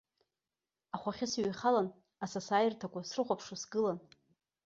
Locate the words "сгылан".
3.61-3.97